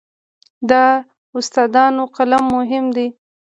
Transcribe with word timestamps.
د 0.69 0.71
استادانو 1.37 2.03
قلم 2.15 2.43
مهم 2.55 2.85
دی. 2.95 3.07